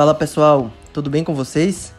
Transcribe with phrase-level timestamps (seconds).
[0.00, 1.92] Fala pessoal, tudo bem com vocês?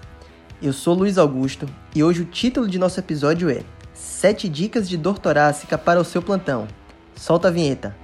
[0.59, 3.61] Eu sou Luiz Augusto e hoje o título de nosso episódio é
[3.93, 6.67] 7 dicas de dor torácica para o seu plantão.
[7.15, 7.95] Solta a vinheta.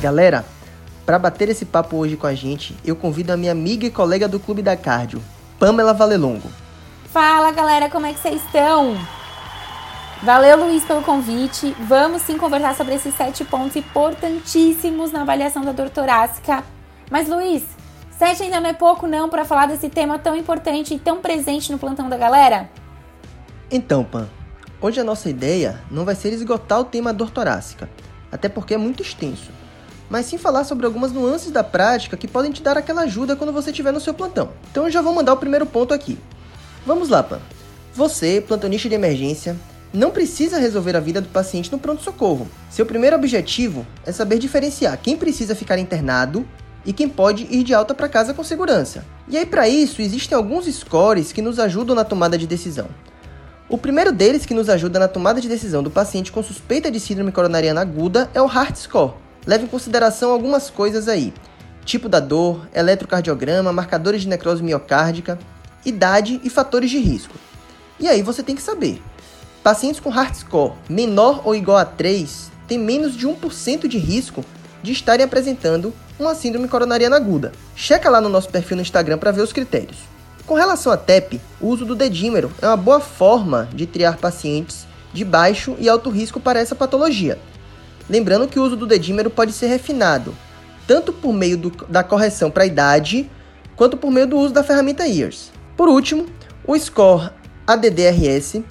[0.00, 0.44] Galera,
[1.06, 4.26] para bater esse papo hoje com a gente, eu convido a minha amiga e colega
[4.26, 5.22] do Clube da Cardio,
[5.60, 6.50] Pamela Valelongo.
[7.12, 8.96] Fala galera, como é que vocês estão?
[10.22, 11.74] Valeu, Luiz, pelo convite.
[11.80, 16.62] Vamos sim conversar sobre esses sete pontos importantíssimos na avaliação da dor torácica.
[17.10, 17.64] Mas, Luiz,
[18.16, 21.72] sete ainda não é pouco, não, para falar desse tema tão importante e tão presente
[21.72, 22.70] no plantão da galera?
[23.68, 24.28] Então, Pan,
[24.80, 27.90] hoje a nossa ideia não vai ser esgotar o tema dor torácica,
[28.30, 29.50] até porque é muito extenso,
[30.08, 33.52] mas sim falar sobre algumas nuances da prática que podem te dar aquela ajuda quando
[33.52, 34.50] você estiver no seu plantão.
[34.70, 36.16] Então eu já vou mandar o primeiro ponto aqui.
[36.86, 37.40] Vamos lá, Pan.
[37.92, 39.56] Você, plantonista de emergência,
[39.92, 42.48] não precisa resolver a vida do paciente no pronto-socorro.
[42.70, 46.48] Seu primeiro objetivo é saber diferenciar quem precisa ficar internado
[46.84, 49.04] e quem pode ir de alta para casa com segurança.
[49.28, 52.88] E aí, para isso, existem alguns scores que nos ajudam na tomada de decisão.
[53.68, 56.98] O primeiro deles que nos ajuda na tomada de decisão do paciente com suspeita de
[56.98, 59.14] síndrome coronariana aguda é o Heart Score.
[59.46, 61.32] Leve em consideração algumas coisas aí:
[61.84, 65.38] tipo da dor, eletrocardiograma, marcadores de necrose miocárdica,
[65.84, 67.34] idade e fatores de risco.
[68.00, 69.00] E aí você tem que saber
[69.62, 74.44] Pacientes com heart score menor ou igual a 3 têm menos de 1% de risco
[74.82, 77.52] de estarem apresentando uma síndrome coronariana aguda.
[77.76, 79.98] Checa lá no nosso perfil no Instagram para ver os critérios.
[80.46, 84.84] Com relação à TEP, o uso do dedímero é uma boa forma de triar pacientes
[85.12, 87.38] de baixo e alto risco para essa patologia.
[88.10, 90.34] Lembrando que o uso do dedímero pode ser refinado,
[90.88, 93.30] tanto por meio do, da correção para a idade,
[93.76, 95.52] quanto por meio do uso da ferramenta EARS.
[95.76, 96.26] Por último,
[96.66, 97.30] o score
[97.64, 98.62] ADDRS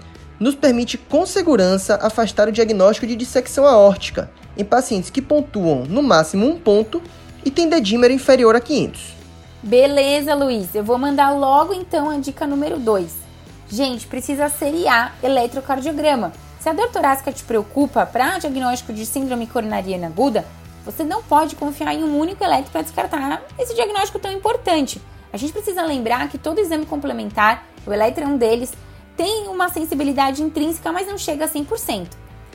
[0.41, 6.01] nos permite com segurança afastar o diagnóstico de dissecção aórtica em pacientes que pontuam no
[6.01, 6.99] máximo um ponto
[7.45, 9.13] e têm dedímero inferior a 500.
[9.61, 10.73] Beleza, Luiz.
[10.73, 13.11] Eu vou mandar logo então a dica número 2.
[13.69, 16.33] Gente, precisa seriar eletrocardiograma.
[16.59, 20.43] Se a dor torácica te preocupa para diagnóstico de síndrome coronariana aguda,
[20.83, 24.99] você não pode confiar em um único eletro para descartar esse diagnóstico tão importante.
[25.31, 28.73] A gente precisa lembrar que todo exame complementar, o eletro é um deles,
[29.15, 32.07] tem uma sensibilidade intrínseca, mas não chega a 100%.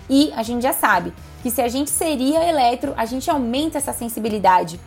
[0.09, 1.13] E a gente já sabe
[1.43, 4.81] que se a gente seria eletro, a gente aumenta essa sensibilidade.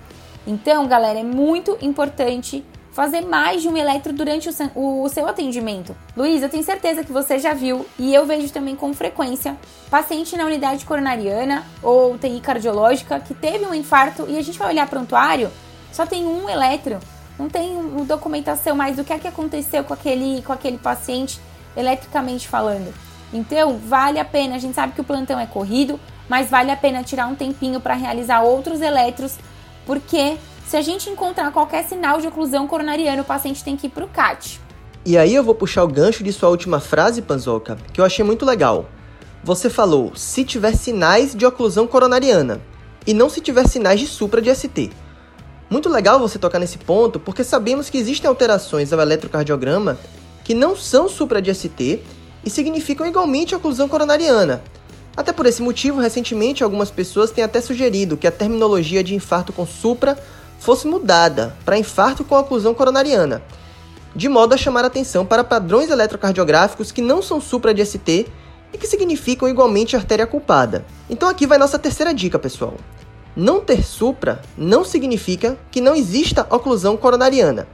[0.48, 5.96] Então, galera, é muito importante fazer mais de um eletro durante o, seu atendimento.
[6.18, 9.56] Luiz, eu tenho certeza que você já viu e eu vejo também com frequência
[9.90, 14.70] paciente na unidade coronariana ou TI cardiológica que teve um infarto e a gente vai
[14.70, 15.50] olhar prontuário,
[15.94, 17.00] só tem um eletro,
[17.38, 17.74] não tem
[18.06, 21.40] documentação mais do que é que aconteceu com aquele, com aquele paciente
[21.80, 22.94] eletricamente falando.
[23.32, 26.76] Então, vale a pena, a gente sabe que o plantão é corrido, mas vale a
[26.76, 29.38] pena tirar um tempinho para realizar outros eletros,
[29.86, 33.90] porque se a gente encontrar qualquer sinal de oclusão coronariana, o paciente tem que ir
[33.90, 34.60] para o CAT.
[35.06, 38.24] E aí eu vou puxar o gancho de sua última frase, Panzoca, que eu achei
[38.24, 38.86] muito legal.
[39.44, 42.62] Você falou se tiver sinais de oclusão coronariana
[43.08, 44.92] e não se tiver sinais de supra de ST.
[45.70, 49.98] Muito legal você tocar nesse ponto, porque sabemos que existem alterações ao eletrocardiograma
[50.50, 52.02] que não são supra de ST
[52.44, 54.64] e significam igualmente oclusão coronariana.
[55.16, 59.54] Até por esse motivo, recentemente algumas pessoas têm até sugerido que a terminologia de infarto
[59.54, 60.18] com supra
[60.60, 63.44] fosse mudada para infarto com oclusão coronariana,
[64.16, 68.26] de modo a chamar atenção para padrões eletrocardiográficos que não são supra de ST
[68.74, 70.84] e que significam igualmente artéria culpada.
[71.08, 72.74] Então aqui vai nossa terceira dica, pessoal.
[73.36, 77.68] Não ter supra não significa que não exista oclusão coronariana.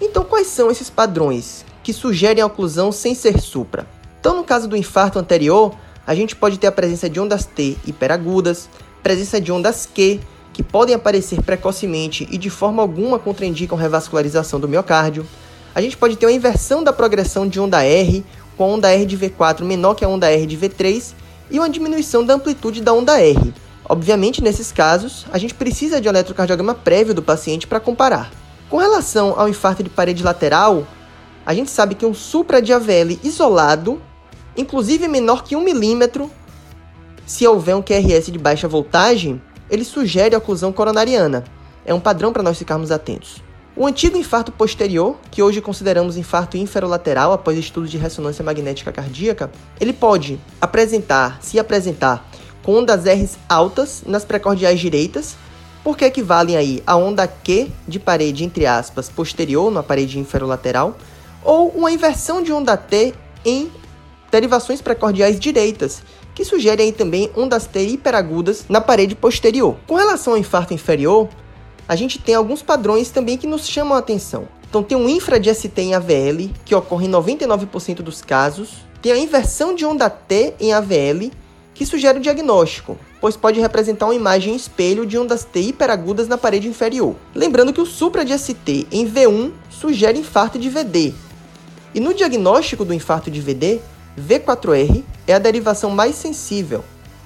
[0.00, 3.86] Então quais são esses padrões que sugerem a oclusão sem ser supra.
[4.20, 5.74] Então, no caso do infarto anterior,
[6.06, 8.68] a gente pode ter a presença de ondas T hiperagudas,
[9.02, 10.20] presença de ondas Q,
[10.52, 15.26] que podem aparecer precocemente e de forma alguma contraindicam revascularização do miocárdio.
[15.74, 18.24] A gente pode ter uma inversão da progressão de onda R,
[18.56, 21.12] com a onda R de V4 menor que a onda R de V3,
[21.50, 23.54] e uma diminuição da amplitude da onda R.
[23.88, 28.30] Obviamente, nesses casos, a gente precisa de um eletrocardiograma prévio do paciente para comparar.
[28.68, 30.86] Com relação ao infarto de parede lateral,
[31.48, 33.98] a gente sabe que um supra de AVL isolado,
[34.54, 36.30] inclusive menor que 1 milímetro,
[37.24, 39.40] se houver um QRS de baixa voltagem,
[39.70, 41.44] ele sugere oclusão coronariana.
[41.86, 43.42] É um padrão para nós ficarmos atentos.
[43.74, 49.50] O antigo infarto posterior, que hoje consideramos infarto inferolateral após estudos de ressonância magnética cardíaca,
[49.80, 52.28] ele pode apresentar, se apresentar,
[52.62, 55.34] com ondas R's altas nas precordiais direitas,
[55.82, 60.94] porque equivalem aí a onda Q de parede, entre aspas, posterior, na parede inferolateral,
[61.44, 63.14] ou uma inversão de onda T
[63.44, 63.70] em
[64.30, 66.02] derivações precordiais direitas,
[66.34, 69.76] que sugere aí também ondas T hiperagudas na parede posterior.
[69.86, 71.28] Com relação ao infarto inferior,
[71.88, 74.46] a gente tem alguns padrões também que nos chamam a atenção.
[74.68, 79.12] Então tem um infra de ST em AVL, que ocorre em 99% dos casos, tem
[79.12, 81.30] a inversão de onda T em AVL,
[81.72, 86.36] que sugere o diagnóstico, pois pode representar uma imagem espelho de ondas T hiperagudas na
[86.36, 87.14] parede inferior.
[87.34, 91.14] Lembrando que o supra de ST em V1 sugere infarto de VD.
[91.94, 93.80] E no diagnóstico do infarto de VD,
[94.18, 96.84] V4R é a derivação mais sensível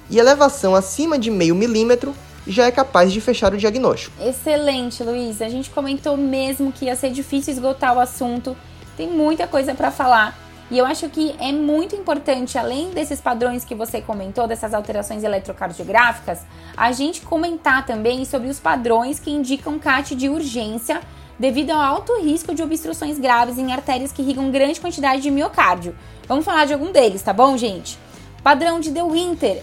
[0.09, 2.13] e elevação acima de meio milímetro
[2.45, 4.15] já é capaz de fechar o diagnóstico.
[4.21, 5.41] Excelente, Luiz.
[5.41, 8.55] A gente comentou mesmo que ia ser difícil esgotar o assunto.
[8.97, 10.37] Tem muita coisa para falar.
[10.69, 15.23] E eu acho que é muito importante, além desses padrões que você comentou, dessas alterações
[15.23, 16.39] eletrocardiográficas,
[16.75, 21.01] a gente comentar também sobre os padrões que indicam CAT de urgência
[21.43, 25.93] devido ao alto risco de obstruções graves em artérias que irrigam grande quantidade de miocárdio.
[26.25, 27.99] Vamos falar de algum deles, tá bom, gente?
[28.41, 29.61] Padrão de De Winter.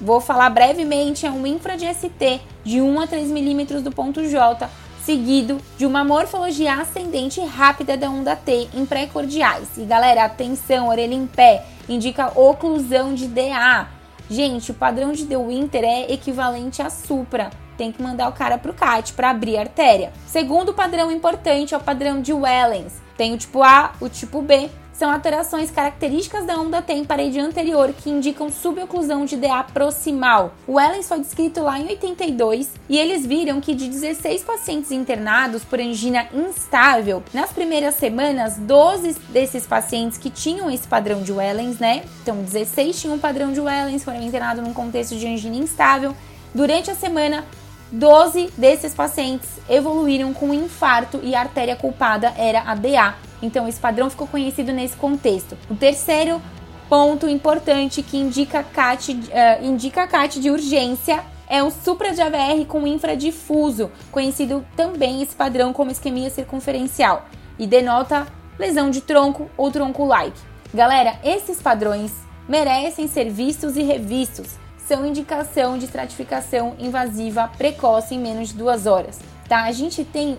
[0.00, 4.24] Vou falar brevemente, é um infra de ST de 1 a 3 milímetros do ponto
[4.28, 4.70] J,
[5.04, 9.76] seguido de uma morfologia ascendente rápida da onda T em pré-cordiais.
[9.76, 13.88] E galera, atenção, orelha em pé, indica oclusão de DA.
[14.30, 17.50] Gente, o padrão de De Winter é equivalente a supra.
[17.76, 20.12] Tem que mandar o cara pro CAT para abrir a artéria.
[20.26, 22.94] Segundo padrão importante é o padrão de Wellens.
[23.16, 27.38] Tem o tipo A, o tipo B são alterações características da onda T em parede
[27.38, 30.54] anterior que indicam suboclusão de DA proximal.
[30.66, 35.62] O Ellens foi descrito lá em 82 e eles viram que de 16 pacientes internados
[35.62, 41.78] por angina instável, nas primeiras semanas, 12 desses pacientes que tinham esse padrão de Wellens,
[41.78, 42.02] né?
[42.22, 46.16] Então, 16 tinham um padrão de Wellens, foram internados num contexto de angina instável.
[46.54, 47.44] Durante a semana,
[47.90, 53.14] 12 desses pacientes evoluíram com infarto e a artéria culpada era a DA.
[53.40, 55.56] Então, esse padrão ficou conhecido nesse contexto.
[55.70, 56.40] O terceiro
[56.88, 62.64] ponto importante que indica CAT, uh, indica CAT de urgência é o supra de AVR
[62.66, 67.26] com infradifuso, conhecido também esse padrão como isquemia circunferencial,
[67.58, 68.26] e denota
[68.58, 70.38] lesão de tronco ou tronco-like.
[70.74, 72.12] Galera, esses padrões
[72.48, 78.86] merecem ser vistos e revistos são indicação de estratificação invasiva precoce em menos de duas
[78.86, 79.18] horas,
[79.48, 79.64] tá?
[79.64, 80.38] A gente tem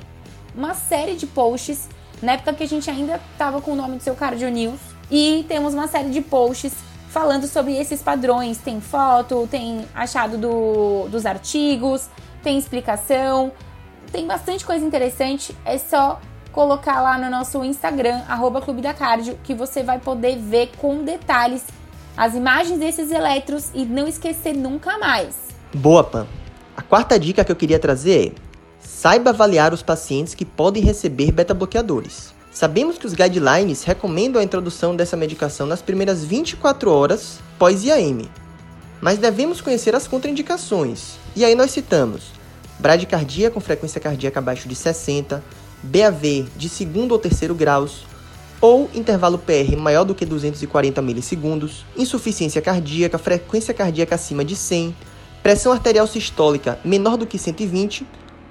[0.55, 1.89] uma série de posts,
[2.21, 4.79] na época que a gente ainda estava com o nome do seu Cardio News,
[5.11, 6.73] e temos uma série de posts
[7.09, 8.57] falando sobre esses padrões.
[8.57, 12.09] Tem foto, tem achado do, dos artigos,
[12.43, 13.51] tem explicação,
[14.11, 15.55] tem bastante coisa interessante.
[15.63, 16.19] É só
[16.51, 21.03] colocar lá no nosso Instagram, arroba Clube da Cardio, que você vai poder ver com
[21.03, 21.63] detalhes
[22.17, 25.35] as imagens desses elétrons e não esquecer nunca mais.
[25.73, 26.27] Boa, Pan.
[26.75, 28.31] A quarta dica que eu queria trazer é:
[28.79, 32.33] saiba avaliar os pacientes que podem receber beta-bloqueadores.
[32.51, 38.23] Sabemos que os guidelines recomendam a introdução dessa medicação nas primeiras 24 horas pós IAM,
[38.99, 41.17] mas devemos conhecer as contraindicações.
[41.35, 42.31] E aí nós citamos
[42.79, 45.43] bradicardia com frequência cardíaca abaixo de 60,
[45.83, 48.05] BAV de segundo ou terceiro graus,
[48.59, 54.95] ou intervalo PR maior do que 240 milissegundos, insuficiência cardíaca, frequência cardíaca acima de 100,
[55.43, 58.05] pressão arterial sistólica menor do que 120,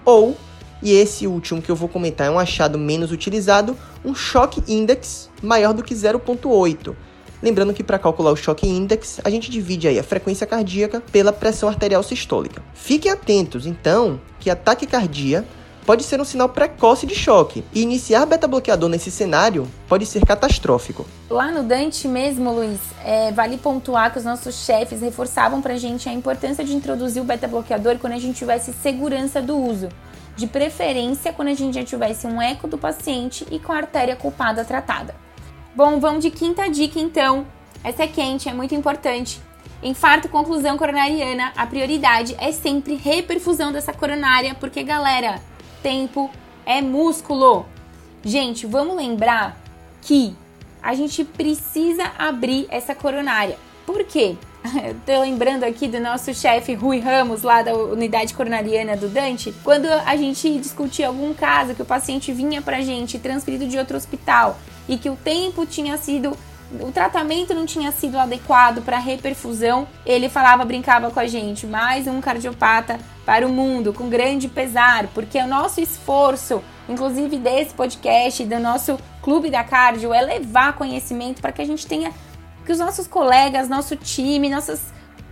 [0.04, 0.36] ou,
[0.82, 5.30] e esse último que eu vou comentar é um achado menos utilizado, um choque index
[5.42, 6.94] maior do que 0.8.
[7.42, 11.32] Lembrando que para calcular o choque index, a gente divide aí a frequência cardíaca pela
[11.32, 12.62] pressão arterial sistólica.
[12.72, 15.44] Fiquem atentos, então, que a taquicardia
[15.86, 21.06] pode ser um sinal precoce de choque, e iniciar beta-bloqueador nesse cenário pode ser catastrófico.
[21.30, 26.08] Lá no Dante mesmo, Luiz, é, vale pontuar que os nossos chefes reforçavam pra gente
[26.08, 29.88] a importância de introduzir o beta-bloqueador quando a gente tivesse segurança do uso.
[30.36, 34.16] De preferência quando a gente já tivesse um eco do paciente e com a artéria
[34.16, 35.14] culpada tratada.
[35.74, 37.46] Bom, vamos de quinta dica então.
[37.84, 39.40] Essa é quente, é muito importante.
[39.82, 45.40] Infarto com oclusão coronariana, a prioridade é sempre reperfusão dessa coronária, porque galera,
[45.86, 46.28] tempo
[46.66, 47.64] é músculo.
[48.24, 49.56] Gente, vamos lembrar
[50.02, 50.34] que
[50.82, 53.56] a gente precisa abrir essa coronária.
[53.86, 54.34] Por quê?
[54.84, 59.54] Eu tô lembrando aqui do nosso chefe Rui Ramos, lá da unidade coronariana do Dante,
[59.62, 63.96] quando a gente discutia algum caso que o paciente vinha pra gente transferido de outro
[63.96, 66.36] hospital e que o tempo tinha sido
[66.80, 72.06] o tratamento não tinha sido adequado para reperfusão, ele falava, brincava com a gente, mais
[72.06, 78.44] um cardiopata para o mundo, com grande pesar, porque o nosso esforço, inclusive desse podcast,
[78.44, 82.12] do nosso clube da cardio, é levar conhecimento para que a gente tenha,
[82.64, 84.80] que os nossos colegas, nosso time, nossos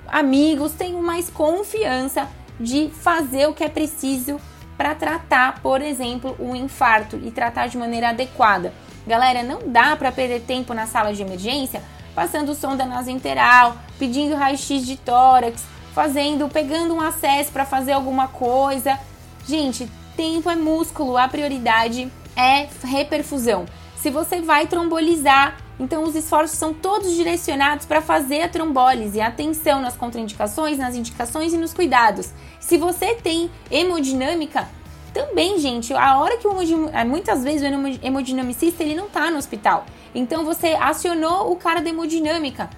[0.07, 4.41] amigos tenham mais confiança de fazer o que é preciso
[4.77, 8.73] para tratar, por exemplo, o infarto e tratar de maneira adequada.
[9.07, 11.83] Galera, não dá para perder tempo na sala de emergência
[12.15, 18.99] passando sonda nasointeral, pedindo raio-x de tórax, fazendo, pegando um acesso para fazer alguma coisa.
[19.47, 23.67] Gente, tempo é músculo, a prioridade é reperfusão.
[23.97, 29.21] Se você vai trombolizar, então os esforços são todos direcionados para fazer a trombólise.
[29.21, 32.31] Atenção nas contraindicações, nas indicações e nos cuidados.
[32.61, 34.69] Se você tem hemodinâmica,
[35.15, 39.39] também, gente, a hora que o é, muitas vezes o hemodinamicista ele não tá no
[39.39, 39.87] hospital.
[40.13, 42.69] Então você acionou o cara da hemodinâmica.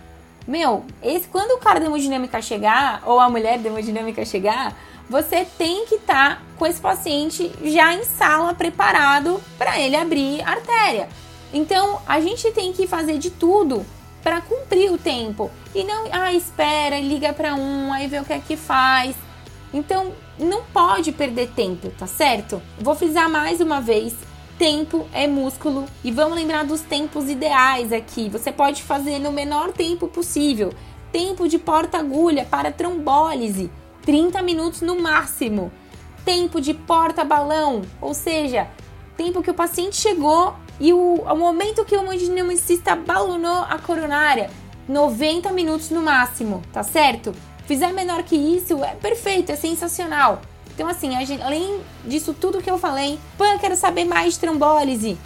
[0.47, 4.77] Meu, esse quando o cara da hemodinâmica chegar ou a mulher da hemodinâmica chegar,
[5.09, 10.43] você tem que estar tá com esse paciente já em sala preparado para ele abrir
[10.43, 11.09] a artéria.
[11.55, 13.87] Então, a gente tem que fazer de tudo
[14.23, 18.33] para cumprir o tempo e não, ah, espera, liga para um, aí vê o que
[18.33, 19.17] é que faz.
[19.73, 22.61] Então, não pode perder tempo, tá certo?
[22.79, 24.15] Vou frisar mais uma vez.
[24.59, 28.29] Tempo é músculo e vamos lembrar dos tempos ideais aqui.
[28.31, 30.73] Você pode fazer no menor tempo possível.
[31.13, 33.71] Tempo de porta-agulha para trombólise,
[34.03, 35.71] 30 minutos no máximo.
[36.25, 38.67] Tempo de porta-balão, ou seja,
[39.17, 44.51] tempo que o paciente chegou e o, o momento que o hemodinamicista balonou a coronária,
[44.89, 47.33] 90 minutos no máximo, tá certo?
[47.67, 50.41] Fizer menor que isso, é perfeito, é sensacional.
[50.75, 55.19] Então, assim, gente, além disso tudo que eu falei, Pan, quero saber mais de trombólise.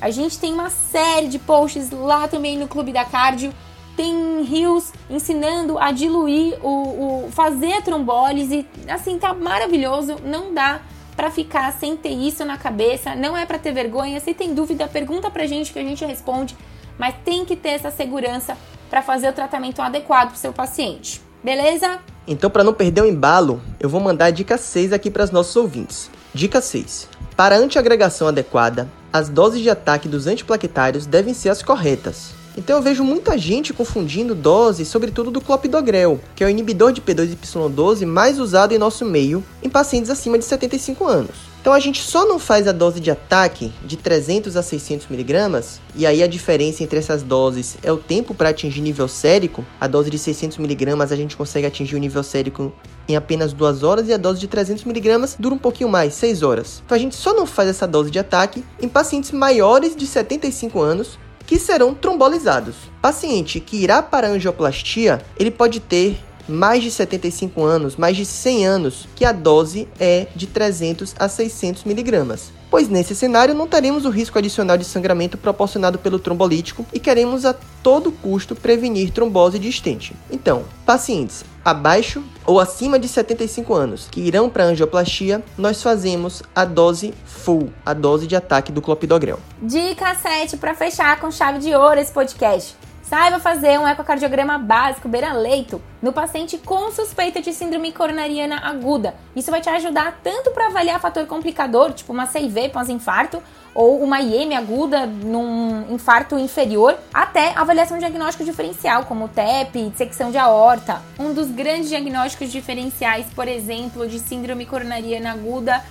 [0.00, 3.52] A gente tem uma série de posts lá também no Clube da Cardio.
[3.96, 8.66] Tem rios ensinando a diluir o, o fazer a trombólise.
[8.88, 10.16] Assim, tá maravilhoso.
[10.24, 10.80] Não dá
[11.16, 13.14] para ficar sem ter isso na cabeça.
[13.14, 14.20] Não é para ter vergonha.
[14.20, 16.56] Se tem dúvida, pergunta pra gente que a gente responde.
[16.98, 18.56] Mas tem que ter essa segurança
[18.88, 21.20] para fazer o tratamento adequado para o seu paciente.
[21.42, 21.98] Beleza?
[22.26, 25.30] Então, para não perder o embalo, eu vou mandar a dica 6 aqui para os
[25.30, 26.10] nossos ouvintes.
[26.34, 27.08] Dica 6.
[27.34, 32.34] Para antiagregação adequada, as doses de ataque dos antiplaquetários devem ser as corretas.
[32.56, 37.00] Então eu vejo muita gente confundindo doses, sobretudo do clopidogrel, que é o inibidor de
[37.00, 41.49] P2Y12 mais usado em nosso meio em pacientes acima de 75 anos.
[41.60, 45.78] Então a gente só não faz a dose de ataque de 300 a 600 miligramas,
[45.94, 49.64] e aí a diferença entre essas doses é o tempo para atingir nível sérico.
[49.78, 52.72] A dose de 600 miligramas a gente consegue atingir o nível sérico
[53.06, 56.42] em apenas 2 horas e a dose de 300 miligramas dura um pouquinho mais, 6
[56.42, 56.82] horas.
[56.86, 60.80] Então a gente só não faz essa dose de ataque em pacientes maiores de 75
[60.80, 62.76] anos que serão trombolizados.
[63.02, 66.18] Paciente que irá para angioplastia, ele pode ter
[66.50, 71.28] mais de 75 anos, mais de 100 anos, que a dose é de 300 a
[71.28, 72.52] 600 miligramas.
[72.70, 77.44] Pois nesse cenário não teremos o risco adicional de sangramento proporcionado pelo trombolítico e queremos
[77.44, 77.52] a
[77.82, 80.14] todo custo prevenir trombose de estente.
[80.30, 86.64] Então, pacientes abaixo ou acima de 75 anos que irão para angioplastia, nós fazemos a
[86.64, 89.40] dose full, a dose de ataque do clopidogrel.
[89.60, 92.76] Dica 7 para fechar com chave de ouro esse podcast.
[93.02, 99.14] Saiba fazer um ecocardiograma básico beira-leito no paciente com suspeita de síndrome coronariana aguda.
[99.34, 103.42] Isso vai te ajudar tanto para avaliar fator complicador, tipo uma CIV pós-infarto,
[103.74, 110.38] ou uma IM aguda num infarto inferior, até avaliação diagnóstico diferencial, como TEP, dissecção de
[110.38, 111.02] aorta.
[111.18, 115.82] Um dos grandes diagnósticos diferenciais, por exemplo, de síndrome coronariana aguda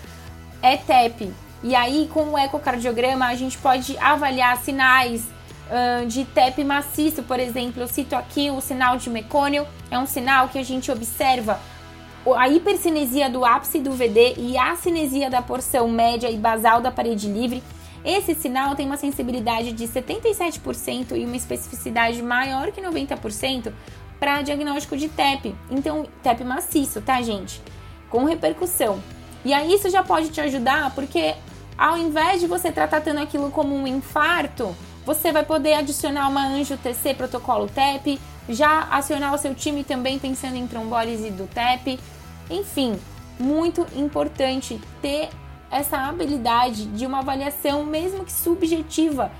[0.62, 1.34] é TEP.
[1.63, 5.24] E aí, com o ecocardiograma, a gente pode avaliar sinais
[6.08, 10.50] de TEP maciço, por exemplo, eu cito aqui o sinal de mecônio, é um sinal
[10.50, 11.60] que a gente observa
[12.36, 16.92] a hipercinesia do ápice do VD e a cinesia da porção média e basal da
[16.92, 17.64] parede livre.
[18.04, 23.74] Esse sinal tem uma sensibilidade de 77% e uma especificidade maior que 90%
[24.20, 25.56] para diagnóstico de TEP.
[25.70, 27.62] Então, TEP maciço, tá, gente?
[28.10, 29.02] Com repercussão.
[29.44, 31.36] E aí isso já pode te ajudar, porque
[31.78, 36.46] ao invés de você estar tratando aquilo como um infarto, você vai poder adicionar uma
[36.46, 42.00] Anjo TC protocolo TEP, já acionar o seu time também pensando em trombólise do TEP.
[42.50, 43.00] Enfim,
[43.39, 45.29] muito importante ter
[45.72, 49.32] essa habilidade de uma avaliação, mesmo que subjetiva,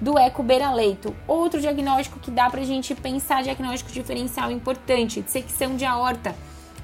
[0.00, 1.14] do eco beira-leito.
[1.26, 6.34] Outro diagnóstico que dá pra gente pensar diagnóstico diferencial importante, dissecção de aorta.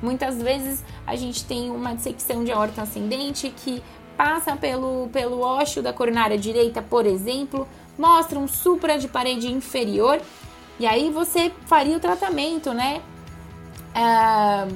[0.03, 3.83] Muitas vezes a gente tem uma dissecção de aorta ascendente que
[4.17, 7.67] passa pelo, pelo ósseo da coronária direita, por exemplo,
[8.01, 10.19] mostra um supra de parede inferior
[10.79, 13.03] e aí você faria o tratamento, né?
[13.91, 14.75] Uh,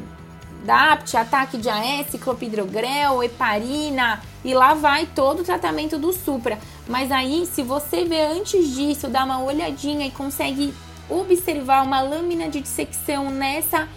[0.62, 6.58] DAPT, ataque de AS, clopidogrel, heparina e lá vai todo o tratamento do supra.
[6.86, 10.74] Mas aí, se você vê antes disso, dá uma olhadinha e consegue
[11.08, 13.88] observar uma lâmina de dissecção nessa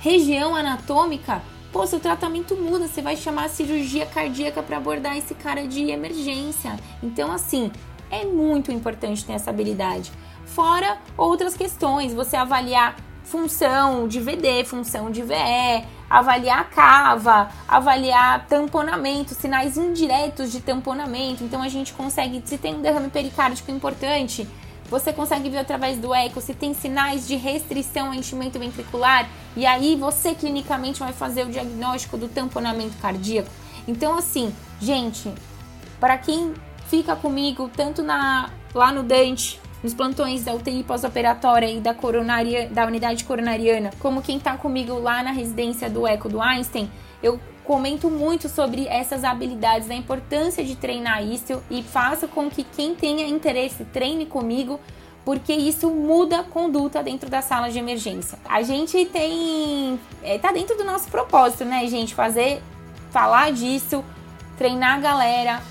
[0.00, 5.34] região anatômica, pô, seu tratamento muda, você vai chamar a cirurgia cardíaca para abordar esse
[5.34, 6.78] cara de emergência.
[7.02, 7.70] Então, assim,
[8.20, 10.12] é muito importante ter essa habilidade.
[10.46, 19.34] Fora outras questões, você avaliar função de VD, função de VE, avaliar cava, avaliar tamponamento,
[19.34, 21.42] sinais indiretos de tamponamento.
[21.42, 24.46] Então a gente consegue, se tem um derrame pericárdico importante,
[24.88, 29.64] você consegue ver através do eco se tem sinais de restrição ao enchimento ventricular e
[29.64, 33.50] aí você clinicamente vai fazer o diagnóstico do tamponamento cardíaco.
[33.88, 35.32] Então assim, gente,
[35.98, 36.52] para quem
[36.94, 42.68] fica comigo tanto na lá no Dante nos plantões da UTI pós-operatória e da, coronaria,
[42.68, 46.90] da unidade coronariana, como quem está comigo lá na residência do Eco do Einstein,
[47.22, 52.62] eu comento muito sobre essas habilidades, a importância de treinar isso e faço com que
[52.62, 54.80] quem tenha interesse treine comigo,
[55.22, 58.38] porque isso muda a conduta dentro da sala de emergência.
[58.48, 59.98] A gente tem.
[60.22, 62.14] É, tá dentro do nosso propósito, né, gente?
[62.14, 62.62] Fazer.
[63.10, 64.04] falar disso,
[64.56, 65.62] treinar a galera,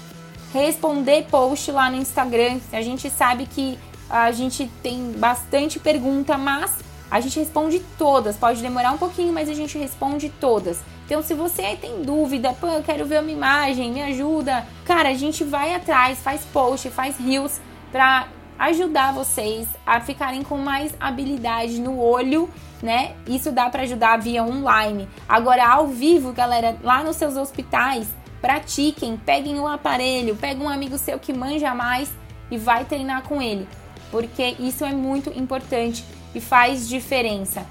[0.59, 2.59] responder post lá no Instagram.
[2.71, 3.77] A gente sabe que
[4.09, 6.71] a gente tem bastante pergunta, mas
[7.09, 8.37] a gente responde todas.
[8.37, 10.79] Pode demorar um pouquinho, mas a gente responde todas.
[11.05, 14.65] Então, se você tem dúvida, pô, eu quero ver uma imagem, me ajuda.
[14.85, 17.59] Cara, a gente vai atrás, faz post, faz reels
[17.91, 22.49] para ajudar vocês a ficarem com mais habilidade no olho,
[22.81, 23.13] né?
[23.27, 25.07] Isso dá para ajudar via online.
[25.27, 28.07] Agora, ao vivo, galera, lá nos seus hospitais,
[28.43, 32.11] pratiquem, peguem o aparelho, pega um amigo seu que manja mais
[32.51, 33.67] e vai treinar com ele
[34.13, 37.65] porque isso é muito importante e faz diferença.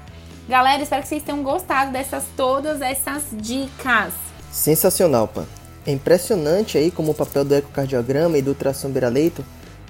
[0.45, 4.13] Galera, espero que vocês tenham gostado dessas todas essas dicas.
[4.51, 5.45] Sensacional, Pan.
[5.87, 9.43] É impressionante aí como o papel do ecocardiograma e do ultrassom beira-leito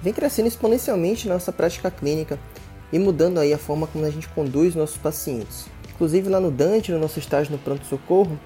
[0.03, 2.37] vem crescendo exponencialmente na nossa prática clínica
[2.91, 5.65] e mudando aí a forma como a gente conduz nossos pacientes.
[5.95, 8.39] Inclusive lá no Dante, no nosso estágio no pronto-socorro,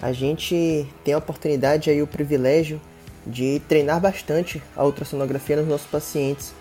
[0.00, 2.80] a gente tem a oportunidade aí, o privilégio
[3.26, 6.52] de treinar bastante a ultrassonografia nos nossos pacientes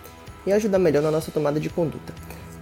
[0.45, 2.13] e ajudar melhor na nossa tomada de conduta.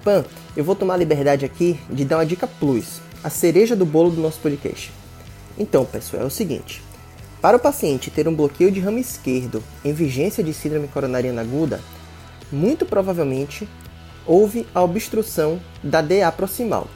[0.03, 0.25] Pan,
[0.56, 4.12] eu vou tomar a liberdade aqui de dar uma dica plus, a cereja do bolo
[4.12, 4.92] do nosso podcast.
[5.58, 6.82] Então, pessoal, é o seguinte:
[7.42, 11.79] para o paciente ter um bloqueio de ramo esquerdo em vigência de síndrome coronariana aguda,
[12.51, 13.68] muito provavelmente
[14.25, 16.88] houve a obstrução da DA proximal.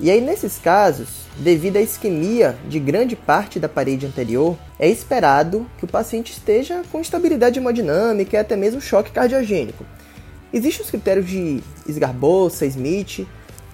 [0.00, 5.68] E aí, nesses casos, devido à isquemia de grande parte da parede anterior, é esperado
[5.76, 9.84] que o paciente esteja com estabilidade hemodinâmica e até mesmo choque cardiogênico,
[10.52, 13.26] Existem os critérios de Sgarbossa, Smith,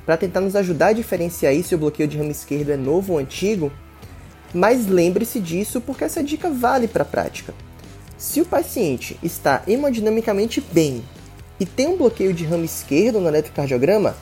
[0.04, 3.12] para tentar nos ajudar a diferenciar aí se o bloqueio de ramo esquerdo é novo
[3.12, 3.72] ou antigo,
[4.52, 7.54] mas lembre-se disso porque essa dica vale para a prática.
[8.18, 11.04] Se o paciente está hemodinamicamente bem
[11.60, 14.16] e tem um bloqueio de ramo esquerdo no eletrocardiograma,